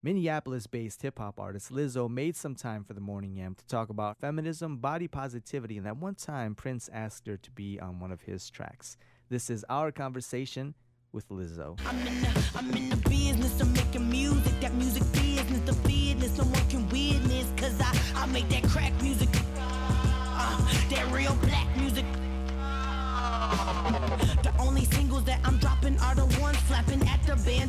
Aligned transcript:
Minneapolis 0.00 0.68
based 0.68 1.02
hip 1.02 1.18
hop 1.18 1.40
artist 1.40 1.72
Lizzo 1.72 2.08
made 2.08 2.36
some 2.36 2.54
time 2.54 2.84
for 2.84 2.92
the 2.92 3.00
Morning 3.00 3.40
AMp 3.40 3.58
to 3.58 3.66
talk 3.66 3.88
about 3.88 4.16
feminism, 4.16 4.76
body 4.76 5.08
positivity, 5.08 5.76
and 5.76 5.84
that 5.86 5.96
one 5.96 6.14
time 6.14 6.54
Prince 6.54 6.88
asked 6.92 7.26
her 7.26 7.36
to 7.36 7.50
be 7.50 7.80
on 7.80 7.98
one 7.98 8.12
of 8.12 8.22
his 8.22 8.48
tracks. 8.48 8.96
This 9.28 9.50
is 9.50 9.64
our 9.68 9.90
conversation 9.90 10.74
with 11.10 11.28
Lizzo. 11.30 11.76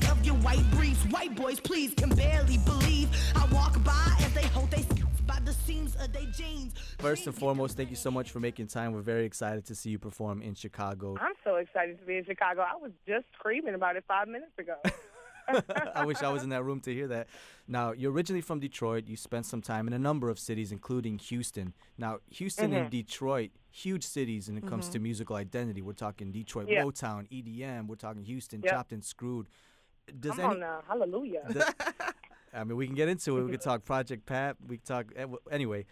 Of 0.09 0.25
your 0.25 0.35
white 0.35 0.69
briefs. 0.71 1.03
White 1.05 1.35
boys, 1.35 1.59
please, 1.59 1.93
can 1.93 2.09
barely 2.09 2.57
believe 2.59 3.09
I 3.35 3.45
walk 3.53 3.81
by 3.83 4.15
as 4.19 4.33
they 4.33 4.43
hold 4.47 4.71
they 4.71 4.85
by 5.25 5.39
the 5.45 5.53
seams 5.53 5.95
of 5.95 6.11
their 6.11 6.25
jeans. 6.35 6.73
First 6.97 7.27
and 7.27 7.35
foremost, 7.35 7.77
thank 7.77 7.89
you 7.89 7.95
so 7.95 8.09
much 8.11 8.31
for 8.31 8.39
making 8.39 8.67
time. 8.67 8.93
We're 8.93 9.01
very 9.01 9.25
excited 9.25 9.65
to 9.67 9.75
see 9.75 9.91
you 9.91 9.99
perform 9.99 10.41
in 10.41 10.55
Chicago. 10.55 11.15
I'm 11.21 11.33
so 11.43 11.55
excited 11.55 11.99
to 11.99 12.05
be 12.05 12.17
in 12.17 12.25
Chicago. 12.25 12.61
I 12.61 12.75
was 12.81 12.91
just 13.07 13.25
screaming 13.37 13.75
about 13.75 13.95
it 13.95 14.03
five 14.07 14.27
minutes 14.27 14.51
ago. 14.57 14.75
I 15.95 16.05
wish 16.05 16.21
I 16.21 16.31
was 16.31 16.43
in 16.43 16.49
that 16.49 16.63
room 16.63 16.79
to 16.81 16.93
hear 16.93 17.07
that. 17.07 17.27
Now, 17.67 17.91
you're 17.91 18.11
originally 18.11 18.41
from 18.41 18.59
Detroit. 18.59 19.07
You 19.07 19.17
spent 19.17 19.45
some 19.47 19.61
time 19.61 19.87
in 19.87 19.93
a 19.93 19.99
number 19.99 20.29
of 20.29 20.37
cities, 20.39 20.71
including 20.71 21.17
Houston. 21.19 21.73
Now, 21.97 22.19
Houston 22.31 22.69
Mm-hmm. 22.71 22.79
and 22.81 22.89
Detroit, 22.91 23.49
huge 23.71 24.03
cities 24.03 24.47
when 24.47 24.57
it 24.57 24.67
comes 24.67 24.89
to 24.89 24.99
musical 24.99 25.35
identity. 25.35 25.81
We're 25.81 25.93
talking 25.93 26.31
Detroit 26.31 26.67
Yeah. 26.69 26.83
Motown, 26.83 27.27
EDM. 27.31 27.87
We're 27.87 27.95
talking 27.95 28.23
Houston, 28.25 28.61
Yep. 28.63 28.71
chopped 28.71 28.91
and 28.93 29.03
screwed. 29.03 29.47
Does 30.19 30.31
Come 30.31 30.39
any? 30.39 30.49
on 30.49 30.59
now, 30.59 30.83
hallelujah. 30.87 31.47
I 32.53 32.63
mean, 32.63 32.77
we 32.77 32.87
can 32.87 32.95
get 32.95 33.09
into 33.09 33.37
it. 33.37 33.43
We 33.43 33.51
could 33.51 33.61
talk 33.61 33.85
Project 33.85 34.25
Pat. 34.25 34.57
We 34.67 34.77
could 34.77 34.85
talk 34.85 35.05
eh, 35.15 35.25
anyway. 35.51 35.85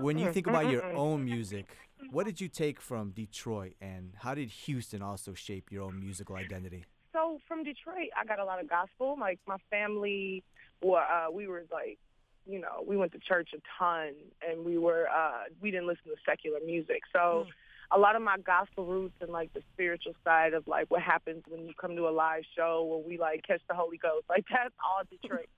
When 0.00 0.18
you 0.18 0.32
think 0.32 0.46
about 0.46 0.70
your 0.70 0.84
own 0.94 1.24
music, 1.24 1.76
what 2.10 2.26
did 2.26 2.40
you 2.40 2.48
take 2.48 2.80
from 2.80 3.10
Detroit, 3.10 3.74
and 3.80 4.12
how 4.16 4.34
did 4.34 4.48
Houston 4.50 5.02
also 5.02 5.34
shape 5.34 5.70
your 5.70 5.84
own 5.84 6.00
musical 6.00 6.36
identity? 6.36 6.84
so 7.16 7.38
from 7.48 7.64
Detroit, 7.64 8.10
I 8.16 8.24
got 8.26 8.38
a 8.38 8.44
lot 8.44 8.60
of 8.60 8.68
gospel. 8.68 9.16
Like 9.18 9.40
my 9.46 9.56
family, 9.70 10.44
were, 10.82 11.00
uh, 11.00 11.30
we 11.32 11.48
were 11.48 11.64
like, 11.72 11.98
you 12.46 12.60
know, 12.60 12.84
we 12.86 12.96
went 12.96 13.12
to 13.12 13.18
church 13.18 13.50
a 13.54 13.60
ton, 13.78 14.12
and 14.46 14.64
we 14.64 14.78
were 14.78 15.08
uh, 15.08 15.44
we 15.60 15.70
didn't 15.70 15.86
listen 15.86 16.04
to 16.06 16.16
secular 16.24 16.58
music. 16.64 17.00
So 17.12 17.46
a 17.90 17.98
lot 17.98 18.16
of 18.16 18.22
my 18.22 18.36
gospel 18.38 18.84
roots 18.84 19.14
and 19.20 19.30
like 19.30 19.52
the 19.52 19.62
spiritual 19.72 20.14
side 20.24 20.54
of 20.54 20.66
like 20.66 20.90
what 20.90 21.02
happens 21.02 21.44
when 21.48 21.66
you 21.66 21.72
come 21.80 21.94
to 21.96 22.08
a 22.08 22.10
live 22.10 22.42
show 22.56 22.84
when 22.84 23.08
we 23.08 23.18
like 23.18 23.44
catch 23.46 23.60
the 23.68 23.74
Holy 23.74 23.98
Ghost, 23.98 24.26
like 24.28 24.44
that's 24.50 24.74
all 24.84 25.02
Detroit. 25.10 25.48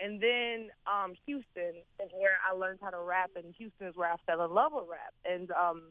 And 0.00 0.20
then 0.20 0.68
um, 0.86 1.14
Houston 1.26 1.74
is 2.02 2.10
where 2.12 2.38
I 2.48 2.54
learned 2.54 2.78
how 2.80 2.90
to 2.90 3.00
rap, 3.00 3.30
and 3.34 3.52
Houston 3.58 3.88
is 3.88 3.96
where 3.96 4.10
I 4.10 4.16
fell 4.26 4.44
in 4.44 4.52
love 4.52 4.72
with 4.72 4.84
rap. 4.88 5.12
And 5.24 5.50
um, 5.50 5.82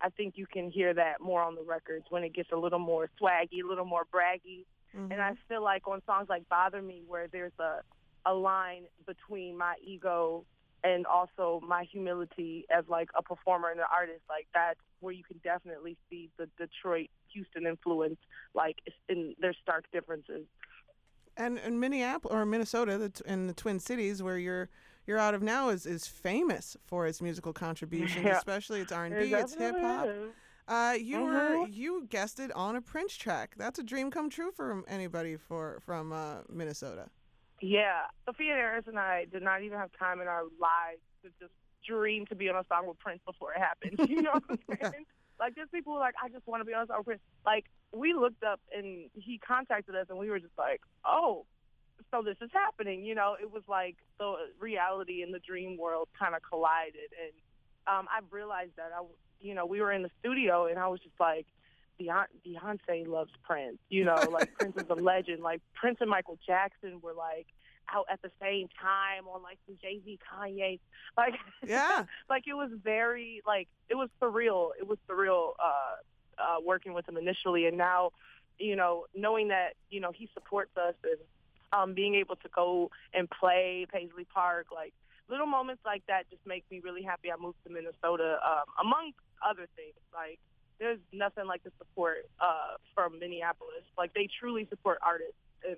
I 0.00 0.10
think 0.10 0.34
you 0.36 0.46
can 0.46 0.70
hear 0.70 0.92
that 0.92 1.22
more 1.22 1.42
on 1.42 1.54
the 1.54 1.62
records 1.62 2.04
when 2.10 2.22
it 2.22 2.34
gets 2.34 2.50
a 2.52 2.56
little 2.56 2.78
more 2.78 3.08
swaggy, 3.20 3.64
a 3.64 3.66
little 3.66 3.86
more 3.86 4.04
braggy. 4.12 4.66
And 5.10 5.22
I 5.22 5.32
feel 5.48 5.62
like 5.62 5.88
on 5.88 6.02
songs 6.06 6.28
like 6.28 6.46
Bother 6.50 6.82
Me, 6.82 7.02
where 7.06 7.28
there's 7.28 7.52
a, 7.58 7.80
a 8.26 8.34
line 8.34 8.84
between 9.06 9.56
my 9.56 9.74
ego 9.82 10.44
and 10.84 11.06
also 11.06 11.60
my 11.66 11.84
humility 11.90 12.66
as 12.76 12.84
like 12.88 13.08
a 13.16 13.22
performer 13.22 13.70
and 13.70 13.80
an 13.80 13.86
artist, 13.92 14.22
like 14.28 14.46
that's 14.54 14.78
where 15.00 15.12
you 15.12 15.24
can 15.24 15.38
definitely 15.42 15.96
see 16.10 16.30
the 16.38 16.48
Detroit 16.58 17.08
Houston 17.32 17.66
influence, 17.66 18.18
like 18.54 18.76
in 19.08 19.34
their 19.40 19.54
stark 19.62 19.84
differences. 19.92 20.46
And 21.36 21.58
in 21.58 21.78
Minneapolis 21.80 22.34
or 22.34 22.46
Minnesota, 22.46 22.96
the, 22.98 23.08
t- 23.10 23.22
in 23.26 23.46
the 23.46 23.52
Twin 23.52 23.78
Cities, 23.78 24.22
where 24.22 24.38
you're 24.38 24.68
you're 25.06 25.18
out 25.18 25.34
of 25.34 25.42
now, 25.42 25.68
is 25.68 25.86
is 25.86 26.06
famous 26.06 26.76
for 26.86 27.06
its 27.06 27.20
musical 27.20 27.52
contributions, 27.52 28.24
Yeah. 28.24 28.36
especially 28.38 28.80
its 28.80 28.90
R 28.92 29.04
and 29.04 29.16
B, 29.18 29.34
its 29.34 29.54
hip 29.54 29.76
hop. 29.80 30.08
Uh, 30.68 30.96
you 30.98 31.20
were 31.22 31.56
Mhm. 31.58 31.74
you 31.74 32.06
guested 32.08 32.50
on 32.52 32.74
a 32.74 32.80
Prince 32.80 33.14
track. 33.16 33.54
That's 33.56 33.78
a 33.78 33.84
dream 33.84 34.10
come 34.10 34.30
true 34.30 34.50
for 34.50 34.82
anybody 34.88 35.36
for 35.36 35.78
from 35.80 36.12
uh, 36.12 36.38
Minnesota. 36.48 37.08
Yeah, 37.60 38.02
Sophia 38.26 38.52
Eris 38.52 38.84
and 38.86 38.98
I 38.98 39.26
did 39.30 39.42
not 39.42 39.62
even 39.62 39.78
have 39.78 39.90
time 39.98 40.20
in 40.20 40.28
our 40.28 40.42
lives 40.60 41.00
to 41.22 41.30
just 41.40 41.52
dream 41.86 42.26
to 42.26 42.34
be 42.34 42.48
on 42.48 42.56
a 42.56 42.64
song 42.68 42.86
with 42.86 42.98
Prince 42.98 43.20
before 43.24 43.52
it 43.54 43.60
happened. 43.60 43.98
You 44.10 44.22
know 44.22 44.32
what 44.32 44.44
I'm 44.48 44.58
saying? 44.92 45.06
Like 45.38 45.54
there's 45.54 45.68
people 45.72 45.92
who 45.92 45.98
are 45.98 46.00
like, 46.00 46.14
I 46.22 46.28
just 46.28 46.46
want 46.46 46.60
to 46.60 46.64
be 46.64 46.74
on 46.74 46.84
a 46.84 46.86
song 46.86 46.98
with 46.98 47.06
Prince. 47.06 47.22
Like 47.44 47.66
we 47.92 48.12
looked 48.14 48.42
up 48.42 48.60
and 48.74 49.08
he 49.14 49.38
contacted 49.38 49.94
us 49.94 50.06
and 50.08 50.18
we 50.18 50.28
were 50.30 50.38
just 50.40 50.56
like, 50.58 50.80
oh, 51.04 51.46
so 52.10 52.22
this 52.22 52.36
is 52.42 52.50
happening. 52.52 53.04
You 53.04 53.14
know, 53.14 53.36
it 53.40 53.50
was 53.50 53.62
like 53.68 53.96
the 54.18 54.34
reality 54.60 55.22
and 55.22 55.32
the 55.32 55.38
dream 55.38 55.76
world 55.78 56.08
kind 56.18 56.34
of 56.34 56.42
collided. 56.42 57.10
And 57.20 57.32
um, 57.86 58.06
I've 58.14 58.30
realized 58.30 58.72
that 58.76 58.90
I, 58.92 58.98
w- 58.98 59.16
you 59.40 59.54
know, 59.54 59.66
we 59.66 59.80
were 59.80 59.92
in 59.92 60.02
the 60.02 60.10
studio 60.20 60.66
and 60.66 60.78
I 60.78 60.88
was 60.88 61.00
just 61.00 61.18
like, 61.20 61.46
Beyonce, 62.00 62.26
Beyonce 62.46 63.06
loves 63.06 63.30
Prince. 63.42 63.78
You 63.88 64.04
know, 64.04 64.28
like 64.32 64.52
Prince 64.54 64.76
is 64.76 64.86
a 64.90 64.94
legend. 64.94 65.42
Like 65.42 65.60
Prince 65.74 65.98
and 66.00 66.10
Michael 66.10 66.38
Jackson 66.46 67.00
were 67.02 67.14
like 67.14 67.46
out 67.94 68.06
at 68.10 68.20
the 68.22 68.30
same 68.40 68.68
time 68.80 69.28
on 69.28 69.42
like 69.42 69.58
some 69.66 69.76
Jay 69.80 70.00
Z, 70.04 70.18
Kanye. 70.32 70.80
Like 71.16 71.34
Yeah. 71.66 72.04
like 72.28 72.44
it 72.46 72.54
was 72.54 72.70
very 72.82 73.42
like 73.46 73.68
it 73.88 73.94
was 73.94 74.08
surreal. 74.20 74.70
It 74.78 74.86
was 74.88 74.98
surreal 75.08 75.52
uh, 75.62 76.42
uh, 76.42 76.56
working 76.64 76.94
with 76.94 77.08
him 77.08 77.16
initially, 77.16 77.66
and 77.66 77.76
now, 77.78 78.10
you 78.58 78.76
know, 78.76 79.06
knowing 79.14 79.48
that 79.48 79.74
you 79.90 80.00
know 80.00 80.12
he 80.12 80.28
supports 80.34 80.76
us 80.76 80.94
and 81.04 81.18
um, 81.72 81.94
being 81.94 82.14
able 82.14 82.36
to 82.36 82.48
go 82.54 82.90
and 83.14 83.28
play 83.30 83.86
Paisley 83.92 84.24
Park, 84.32 84.66
like 84.74 84.92
little 85.28 85.46
moments 85.46 85.82
like 85.84 86.02
that, 86.06 86.28
just 86.30 86.44
make 86.46 86.64
me 86.70 86.80
really 86.82 87.02
happy. 87.02 87.30
I 87.32 87.36
moved 87.40 87.58
to 87.66 87.72
Minnesota, 87.72 88.38
um, 88.44 88.86
among 88.86 89.12
other 89.48 89.66
things. 89.76 89.94
Like 90.14 90.38
there's 90.78 90.98
nothing 91.12 91.46
like 91.46 91.62
the 91.64 91.72
support 91.78 92.28
uh, 92.40 92.76
from 92.94 93.18
Minneapolis. 93.18 93.84
Like 93.96 94.14
they 94.14 94.28
truly 94.40 94.66
support 94.68 94.98
artists, 95.04 95.34
and 95.66 95.76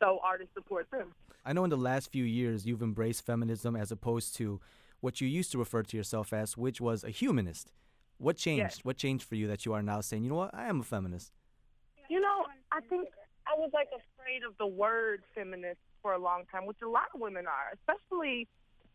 so 0.00 0.18
artists 0.24 0.54
support 0.54 0.86
them. 0.90 1.12
I 1.44 1.52
know 1.52 1.64
in 1.64 1.70
the 1.70 1.76
last 1.76 2.10
few 2.12 2.24
years 2.24 2.66
you've 2.66 2.82
embraced 2.82 3.24
feminism 3.24 3.76
as 3.76 3.90
opposed 3.90 4.36
to 4.36 4.60
what 5.00 5.20
you 5.20 5.28
used 5.28 5.52
to 5.52 5.58
refer 5.58 5.82
to 5.82 5.96
yourself 5.96 6.32
as, 6.32 6.56
which 6.56 6.80
was 6.80 7.04
a 7.04 7.10
humanist. 7.10 7.72
What 8.18 8.36
changed? 8.36 8.58
Yes. 8.58 8.84
What 8.84 8.98
changed 8.98 9.24
for 9.24 9.34
you 9.34 9.48
that 9.48 9.64
you 9.64 9.72
are 9.72 9.82
now 9.82 10.02
saying, 10.02 10.24
you 10.24 10.28
know 10.28 10.36
what, 10.36 10.54
I 10.54 10.66
am 10.66 10.80
a 10.80 10.84
feminist? 10.84 11.32
You 12.10 12.20
know, 12.20 12.44
I 12.70 12.80
think 12.80 13.08
I 13.46 13.58
was 13.58 13.70
like 13.72 13.88
afraid 13.88 14.42
of 14.46 14.52
the 14.58 14.66
word 14.66 15.22
feminist 15.34 15.80
for 16.02 16.12
a 16.12 16.18
long 16.18 16.44
time, 16.52 16.66
which 16.66 16.76
a 16.84 16.88
lot 16.88 17.04
of 17.14 17.20
women 17.20 17.46
are, 17.46 17.72
especially 17.74 18.46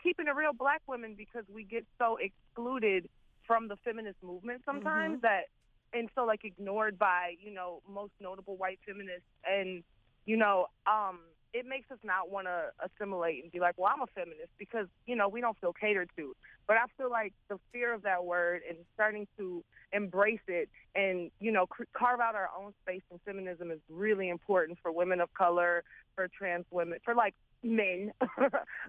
keeping 0.03 0.27
it 0.27 0.35
real 0.35 0.53
black 0.53 0.81
women 0.88 1.16
because 1.17 1.44
we 1.51 1.63
get 1.63 1.85
so 1.97 2.17
excluded 2.17 3.09
from 3.47 3.67
the 3.67 3.78
feminist 3.83 4.17
movement 4.23 4.61
sometimes 4.66 5.22
that 5.22 5.44
and 5.94 6.09
so 6.13 6.25
like 6.25 6.44
ignored 6.44 6.97
by, 7.00 7.35
you 7.39 7.53
know, 7.53 7.81
most 7.89 8.11
notable 8.19 8.57
white 8.57 8.79
feminists. 8.85 9.28
And 9.45 9.83
you 10.25 10.38
know, 10.38 10.67
um 10.88 11.19
it 11.56 11.66
makes 11.66 11.90
us 11.90 11.98
not 12.04 12.30
want 12.30 12.48
to 12.48 12.66
assimilate 12.84 13.42
and 13.42 13.50
be 13.50 13.62
like, 13.62 13.76
well, 13.78 13.90
I'm 13.96 14.02
a 14.02 14.08
feminist 14.08 14.52
because, 14.60 14.88
you 15.08 15.16
know, 15.16 15.30
we 15.30 15.40
don't 15.40 15.58
feel 15.62 15.72
catered 15.72 16.10
to. 16.18 16.36
But 16.68 16.76
I 16.76 16.84
feel 16.98 17.10
like 17.10 17.32
the 17.48 17.58
fear 17.72 17.94
of 17.94 18.02
that 18.02 18.26
word 18.26 18.62
and 18.68 18.78
starting 18.94 19.26
to 19.38 19.64
embrace 19.94 20.44
it 20.50 20.68
and, 20.96 21.32
you 21.40 21.54
know, 21.54 21.66
c- 21.78 21.86
carve 21.98 22.20
out 22.20 22.36
our 22.36 22.50
own 22.60 22.74
space 22.84 23.04
in 23.10 23.20
feminism 23.26 23.72
is 23.72 23.80
really 23.90 24.28
important 24.28 24.80
for 24.82 24.92
women 24.92 25.22
of 25.22 25.34
color, 25.34 25.86
for 26.14 26.28
trans 26.38 26.66
women, 26.72 27.00
for 27.06 27.16
like 27.16 27.36
men. 27.64 28.12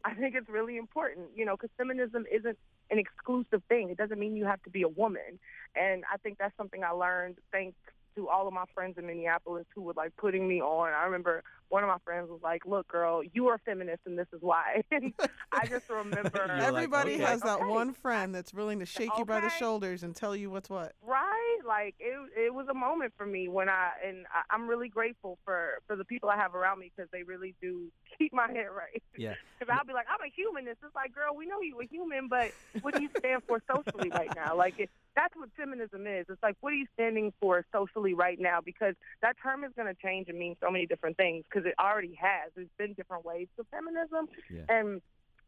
I 0.05 0.15
think 0.15 0.35
it's 0.35 0.49
really 0.49 0.77
important, 0.77 1.29
you 1.37 1.45
know, 1.45 1.55
because 1.55 1.71
feminism 1.79 2.25
isn't 2.33 2.59
an 2.91 2.99
exclusive 2.99 3.63
thing. 3.69 3.91
It 3.91 3.97
doesn't 3.97 4.19
mean 4.19 4.35
you 4.35 4.45
have 4.45 4.63
to 4.65 4.71
be 4.71 4.83
a 4.83 4.89
woman. 4.89 5.39
And 5.77 6.03
I 6.13 6.17
think 6.17 6.39
that's 6.39 6.57
something 6.57 6.83
I 6.83 6.91
learned 6.91 7.37
thanks 7.53 7.77
to 8.17 8.29
all 8.29 8.49
of 8.49 8.53
my 8.55 8.65
friends 8.75 8.99
in 8.99 9.07
Minneapolis 9.07 9.67
who 9.75 9.83
were 9.83 9.93
like 9.97 10.17
putting 10.17 10.49
me 10.49 10.61
on. 10.61 10.93
I 10.93 11.05
remember 11.05 11.43
one 11.69 11.83
of 11.83 11.89
my 11.89 11.99
friends 12.05 12.29
was 12.29 12.41
like, 12.43 12.67
"Look, 12.67 12.89
girl, 12.89 13.23
you 13.33 13.47
are 13.49 13.55
a 13.55 13.59
feminist, 13.61 14.01
and 14.07 14.19
this 14.19 14.27
is 14.33 14.41
why." 14.43 14.83
and 14.91 15.13
I 15.53 15.67
just 15.67 15.89
remember 15.89 16.31
You're 16.35 16.49
like, 16.49 16.63
Everybody 16.63 17.15
okay. 17.15 17.25
has 17.25 17.41
that 17.43 17.61
Okay. 17.61 17.69
one 17.71 17.93
friend 17.93 18.35
that's 18.35 18.53
willing 18.53 18.81
to 18.81 18.87
shake 18.87 19.11
you 19.19 19.25
by 19.25 19.41
the 19.41 19.51
shoulders 19.51 20.03
and 20.03 20.15
tell 20.15 20.35
you 20.35 20.51
what's 20.51 20.69
what. 20.71 20.95
right 21.07 21.36
like 21.67 21.95
it 21.99 22.15
it 22.37 22.55
was 22.55 22.67
a 22.69 22.75
moment 22.75 23.13
for 23.17 23.27
me 23.27 23.49
when 23.49 23.69
i 23.69 23.91
and 24.07 24.27
I, 24.33 24.55
i'm 24.55 24.69
really 24.69 24.89
grateful 24.89 25.39
for 25.45 25.79
for 25.87 25.97
the 25.97 26.05
people 26.05 26.29
i 26.29 26.37
have 26.37 26.55
around 26.55 26.79
me 26.79 26.93
because 26.95 27.11
they 27.13 27.23
really 27.23 27.55
do 27.61 27.91
keep 28.19 28.33
my 28.33 28.47
head 28.49 28.69
right. 28.75 29.03
Yeah. 29.17 29.35
because 29.59 29.75
i'll 29.77 29.85
be 29.87 29.93
like 29.93 30.07
i'm 30.09 30.25
a 30.27 30.33
humanist 30.35 30.79
it's 30.85 30.95
like 30.95 31.15
girl 31.15 31.35
we 31.37 31.47
know 31.47 31.61
you 31.61 31.79
a 31.81 31.87
human 31.87 32.29
but 32.29 32.53
what 32.83 32.95
do 32.95 33.03
you 33.03 33.09
stand 33.19 33.43
for 33.47 33.61
socially 33.73 34.11
right 34.11 34.31
now? 34.35 34.57
Like 34.57 34.79
it, 34.79 34.91
that's 35.15 35.35
what 35.35 35.49
feminism 35.57 36.07
is. 36.07 36.27
It's 36.29 36.43
like 36.43 36.57
what 36.61 36.73
are 36.73 36.77
you 36.77 36.87
standing 36.95 37.33
for 37.41 37.65
socially 37.73 38.15
right 38.15 38.39
now? 38.39 38.61
Because 38.65 38.95
that 39.23 39.37
term 39.43 39.65
is 39.65 39.73
going 39.77 39.89
to 39.89 40.01
change 40.01 40.29
and 40.29 40.39
mean 40.39 40.57
so 40.61 40.71
many 40.71 40.87
different 40.87 41.17
things 41.17 41.45
because 41.49 41.67
it 41.67 41.75
already 41.81 42.17
has. 42.21 42.53
There's 42.55 42.69
been 42.79 42.93
different 42.95 43.25
waves 43.25 43.51
of 43.59 43.67
feminism 43.71 44.29
Yeah. 44.51 44.63
and 44.69 45.01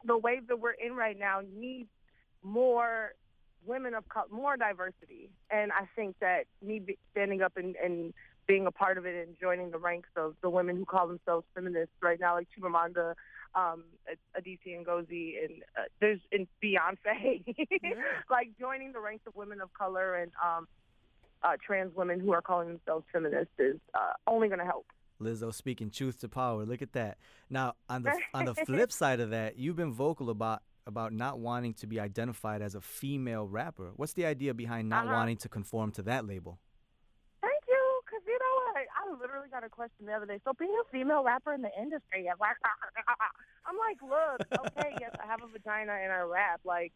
the 0.03 0.17
wave 0.17 0.47
that 0.47 0.59
we're 0.59 0.71
in 0.71 0.95
right 0.95 1.17
now 1.17 1.41
needs 1.55 1.89
more 2.43 3.13
women 3.65 3.93
of 3.93 4.07
color, 4.09 4.27
more 4.31 4.57
diversity. 4.57 5.29
And 5.49 5.71
I 5.71 5.87
think 5.95 6.15
that 6.19 6.45
me 6.65 6.81
standing 7.11 7.41
up 7.41 7.53
and, 7.57 7.75
and 7.75 8.13
being 8.47 8.65
a 8.65 8.71
part 8.71 8.97
of 8.97 9.05
it 9.05 9.27
and 9.27 9.35
joining 9.39 9.71
the 9.71 9.77
ranks 9.77 10.09
of 10.15 10.35
the 10.41 10.49
women 10.49 10.75
who 10.75 10.85
call 10.85 11.07
themselves 11.07 11.45
feminists 11.53 11.93
right 12.01 12.19
now, 12.19 12.35
like 12.35 12.47
Chimamanda 12.57 13.13
um, 13.55 13.83
Adichie 14.37 14.83
Ngozi, 14.83 15.43
and 15.43 15.63
uh, 15.77 15.83
there's 15.99 16.19
and 16.31 16.47
Beyonce, 16.63 17.43
yeah. 17.47 17.91
like 18.29 18.51
joining 18.59 18.91
the 18.91 18.99
ranks 18.99 19.25
of 19.27 19.35
women 19.35 19.61
of 19.61 19.73
color 19.73 20.15
and 20.15 20.31
um, 20.43 20.67
uh, 21.43 21.53
trans 21.65 21.95
women 21.95 22.19
who 22.19 22.31
are 22.33 22.41
calling 22.41 22.67
themselves 22.67 23.05
feminists 23.11 23.53
is 23.57 23.77
uh, 23.93 24.13
only 24.27 24.47
going 24.47 24.59
to 24.59 24.65
help. 24.65 24.85
Lizzo 25.21 25.53
speaking 25.53 25.89
truth 25.89 26.19
to 26.19 26.29
power. 26.29 26.65
Look 26.65 26.81
at 26.81 26.93
that. 26.93 27.17
Now, 27.49 27.73
on 27.89 28.03
the 28.03 28.17
on 28.33 28.45
the 28.45 28.55
flip 28.65 28.91
side 28.91 29.19
of 29.19 29.31
that, 29.31 29.57
you've 29.57 29.75
been 29.75 29.91
vocal 29.91 30.29
about 30.29 30.61
about 30.89 31.13
not 31.13 31.39
wanting 31.39 31.73
to 31.75 31.87
be 31.87 31.99
identified 31.99 32.61
as 32.61 32.75
a 32.75 32.81
female 32.81 33.47
rapper. 33.47 33.91
What's 33.95 34.13
the 34.13 34.25
idea 34.25 34.53
behind 34.53 34.89
not 34.89 35.05
uh-huh. 35.05 35.15
wanting 35.15 35.37
to 35.37 35.49
conform 35.49 35.91
to 35.93 36.01
that 36.03 36.27
label? 36.27 36.59
Thank 37.39 37.63
you, 37.69 38.01
because 38.03 38.25
you 38.27 38.33
know 38.33 38.55
what? 38.65 38.83
I 38.83 39.21
literally 39.21 39.47
got 39.49 39.63
a 39.63 39.69
question 39.69 40.05
the 40.05 40.13
other 40.13 40.25
day. 40.25 40.39
So 40.43 40.51
being 40.59 40.75
a 40.75 40.91
female 40.91 41.23
rapper 41.23 41.53
in 41.53 41.61
the 41.61 41.71
industry, 41.79 42.27
I'm 42.27 42.37
like, 42.41 42.57
I'm 43.65 43.77
like, 43.77 44.01
look, 44.03 44.67
okay, 44.67 44.91
yes, 44.99 45.15
I 45.23 45.27
have 45.27 45.39
a 45.41 45.47
vagina 45.47 45.93
and 45.93 46.11
I 46.11 46.21
rap. 46.21 46.59
Like, 46.65 46.91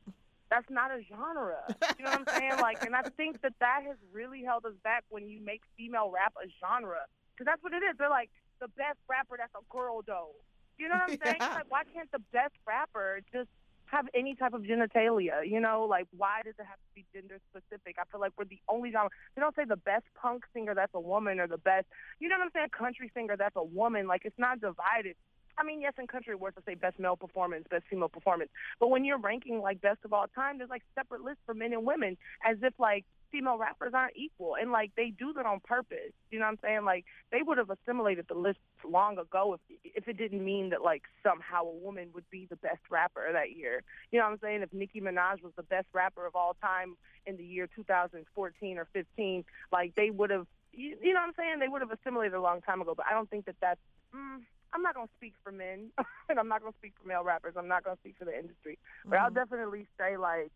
that's 0.50 0.70
not 0.70 0.92
a 0.92 1.02
genre. 1.08 1.64
You 1.98 2.06
know 2.06 2.12
what 2.12 2.28
I'm 2.28 2.40
saying? 2.40 2.60
Like, 2.60 2.84
and 2.84 2.96
I 2.96 3.04
think 3.16 3.42
that 3.42 3.54
that 3.60 3.82
has 3.88 3.98
really 4.12 4.44
held 4.44 4.66
us 4.66 4.74
back 4.84 5.04
when 5.10 5.30
you 5.30 5.40
make 5.42 5.62
female 5.78 6.12
rap 6.14 6.34
a 6.38 6.50
genre, 6.60 7.06
because 7.32 7.46
that's 7.46 7.64
what 7.64 7.74
it 7.74 7.82
is. 7.86 7.96
They're 7.98 8.10
like 8.10 8.30
the 8.60 8.68
best 8.70 8.98
rapper 9.10 9.38
that's 9.38 9.54
a 9.56 9.66
girl 9.72 10.02
though. 10.06 10.36
You 10.78 10.90
know 10.90 10.96
what 10.96 11.12
I'm 11.12 11.20
saying? 11.24 11.38
Yeah. 11.42 11.54
Like, 11.56 11.70
why 11.72 11.84
can't 11.94 12.12
the 12.12 12.22
best 12.32 12.56
rapper 12.66 13.22
just 13.32 13.50
have 13.94 14.08
any 14.14 14.36
type 14.36 14.54
of 14.54 14.64
genitalia? 14.64 15.48
You 15.48 15.60
know, 15.60 15.86
like 15.90 16.08
why 16.18 16.42
does 16.44 16.56
it 16.60 16.66
have 16.66 16.78
to 16.78 16.92
be 16.96 17.06
gender 17.14 17.40
specific? 17.50 17.96
I 18.00 18.04
feel 18.12 18.20
like 18.20 18.34
we're 18.38 18.46
the 18.46 18.60
only 18.68 18.92
genre. 18.92 19.10
They 19.36 19.42
don't 19.42 19.56
say 19.56 19.66
the 19.66 19.78
best 19.78 20.06
punk 20.20 20.44
singer 20.54 20.74
that's 20.76 20.94
a 20.94 21.00
woman 21.00 21.40
or 21.40 21.48
the 21.48 21.58
best, 21.58 21.86
you 22.20 22.28
know 22.28 22.38
what 22.38 22.46
I'm 22.46 22.52
saying, 22.54 22.70
country 22.78 23.12
singer 23.14 23.38
that's 23.38 23.56
a 23.56 23.64
woman. 23.64 24.08
Like 24.08 24.22
it's 24.26 24.40
not 24.40 24.60
divided. 24.60 25.16
I 25.58 25.64
mean, 25.64 25.82
yes, 25.82 25.94
in 26.00 26.08
country 26.08 26.34
awards, 26.34 26.56
to 26.58 26.64
say 26.66 26.74
best 26.74 27.00
male 27.00 27.16
performance, 27.16 27.66
best 27.70 27.84
female 27.90 28.10
performance. 28.10 28.50
But 28.80 28.90
when 28.90 29.06
you're 29.06 29.20
ranking 29.20 29.62
like 29.62 29.82
best 29.82 30.00
of 30.04 30.12
all 30.12 30.26
time, 30.34 30.58
there's 30.58 30.70
like 30.70 30.82
separate 30.96 31.22
lists 31.22 31.42
for 31.46 31.54
men 31.54 31.74
and 31.74 31.86
women, 31.86 32.18
as 32.48 32.58
if 32.64 32.74
like 32.80 33.06
female 33.34 33.58
rappers 33.58 33.94
aren't 33.96 34.16
equal, 34.16 34.56
and 34.56 34.72
like 34.72 34.92
they 34.96 35.10
do 35.10 35.34
that 35.34 35.46
on 35.46 35.60
purpose. 35.66 36.14
You 36.30 36.40
know 36.40 36.46
what 36.46 36.52
I'm 36.52 36.60
saying? 36.62 36.86
Like 36.86 37.06
they 37.32 37.42
would 37.42 37.58
have 37.58 37.72
assimilated 37.72 38.28
the 38.30 38.36
list 38.36 38.60
long 38.86 39.18
ago 39.18 39.58
if 39.58 39.80
if 39.84 40.08
it 40.08 40.18
didn't 40.18 40.46
mean 40.46 40.70
that 40.70 40.84
like 40.84 41.02
somehow 41.24 41.64
a 41.64 41.76
woman 41.76 42.10
would 42.14 42.30
be 42.30 42.48
the 42.50 42.56
best 42.56 42.82
rapper 42.90 43.28
that 43.34 43.58
year. 43.58 43.84
You 44.12 44.20
know 44.20 44.26
what 44.26 44.34
I'm 44.34 44.40
saying? 44.40 44.62
If 44.62 44.72
Nicki 44.72 45.02
Minaj 45.02 45.42
was 45.42 45.52
the 45.58 45.64
best 45.64 45.88
rapper 45.94 46.26
of 46.26 46.36
all 46.36 46.56
time 46.62 46.96
in 47.26 47.36
the 47.36 47.44
year 47.44 47.68
2014 47.76 48.78
or 48.78 48.88
15, 48.94 49.44
like 49.72 49.96
they 49.96 50.12
would 50.12 50.30
have. 50.30 50.46
You, 50.72 50.98
you 51.04 51.14
know 51.14 51.20
what 51.20 51.28
I'm 51.28 51.34
saying? 51.38 51.60
They 51.60 51.68
would 51.68 51.82
have 51.82 51.92
assimilated 51.92 52.34
a 52.34 52.42
long 52.42 52.62
time 52.62 52.82
ago. 52.82 52.94
But 52.96 53.08
I 53.10 53.14
don't 53.14 53.30
think 53.30 53.46
that 53.46 53.56
that's. 53.60 53.80
Mm, 54.16 54.42
I'm 54.74 54.82
not 54.82 54.96
gonna 54.96 55.10
speak 55.18 55.34
for 55.44 55.52
men, 55.52 55.90
and 56.30 56.40
I'm 56.40 56.48
not 56.48 56.62
gonna 56.62 56.76
speak 56.80 56.94
for 57.02 57.08
male 57.08 57.24
rappers. 57.24 57.56
I'm 57.58 57.68
not 57.68 57.84
gonna 57.84 57.98
speak 58.02 58.16
for 58.18 58.26
the 58.26 58.38
industry, 58.38 58.78
but 59.06 59.16
mm-hmm. 59.16 59.26
I'll 59.26 59.32
definitely 59.32 59.88
say 59.98 60.18
like 60.18 60.52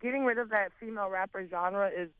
getting 0.00 0.24
rid 0.24 0.38
of 0.38 0.50
that 0.50 0.68
female 0.78 1.08
rapper 1.08 1.46
genre 1.48 1.88
is 1.88 2.10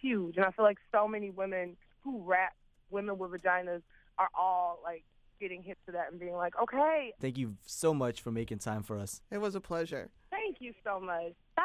huge, 0.00 0.36
and 0.36 0.44
I 0.44 0.50
feel 0.50 0.64
like 0.64 0.78
so 0.90 1.06
many 1.08 1.30
women 1.30 1.76
who 2.02 2.22
rap, 2.24 2.54
women 2.90 3.18
with 3.18 3.30
vaginas, 3.30 3.82
are 4.18 4.28
all 4.38 4.80
like 4.82 5.04
getting 5.40 5.62
hit 5.62 5.78
to 5.86 5.92
that 5.92 6.10
and 6.10 6.20
being 6.20 6.34
like, 6.34 6.54
okay. 6.62 7.12
Thank 7.20 7.38
you 7.38 7.56
so 7.66 7.92
much 7.92 8.20
for 8.20 8.30
making 8.30 8.58
time 8.58 8.82
for 8.82 8.98
us. 8.98 9.22
It 9.30 9.38
was 9.40 9.54
a 9.54 9.60
pleasure. 9.60 10.10
Thank 10.30 10.56
you 10.60 10.72
so 10.84 11.00
much. 11.00 11.32
Bye. 11.56 11.62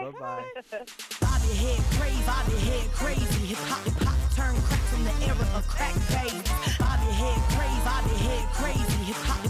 Bye 0.00 0.10
bye. 0.18 0.44
Bobby 1.20 1.54
head 1.54 1.80
crazy, 1.98 2.22
Bobby 2.26 2.56
head 2.58 2.90
crazy. 2.92 3.46
Hip 3.46 3.58
hop, 3.68 3.84
hip 3.84 4.02
hop, 4.02 4.18
turn 4.34 4.56
crack 4.62 4.80
from 4.80 5.04
the 5.04 5.26
era 5.26 5.46
of 5.56 5.66
crack 5.68 5.94
baby. 6.08 6.40
Bobby 6.78 7.10
head 7.12 7.40
crazy, 7.52 7.80
Bobby 7.84 8.16
head 8.24 8.48
crazy. 8.54 9.04
Hip 9.04 9.16
hop, 9.28 9.49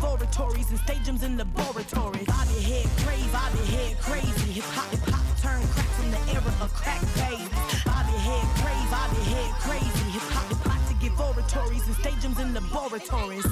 hip 0.00 0.08
hop 0.08 0.18
to 0.18 0.24
give 0.24 0.40
oratories 0.40 0.70
and 0.70 0.78
stadiums 0.80 1.22
in 1.22 1.36
laboratories. 1.36 2.26
Bobby 2.26 2.60
head 2.60 2.86
crazy, 3.04 3.28
Bobby 3.32 3.64
head 3.66 3.98
crazy. 4.00 4.52
Hip 4.52 4.64
hop, 4.64 4.90
hip 4.90 5.00
hop, 5.08 5.24
turn 5.40 5.60
crack 5.68 5.86
from 5.96 6.10
the 6.10 6.20
era 6.32 6.52
of 6.60 6.72
crack 6.74 7.00
baby. 7.16 7.48
Bobby 7.84 8.16
head 8.18 8.46
crazy, 8.60 8.88
Bobby 8.90 9.22
head 9.32 9.52
crazy. 9.60 10.10
Hip 10.10 10.22
hop, 10.32 10.48
hip 10.48 10.58
hop 10.64 10.88
to 10.88 10.94
give 10.94 11.20
oratories 11.20 11.86
and 11.86 11.96
stadiums 11.96 12.40
in 12.40 12.54
laboratories. 12.54 13.46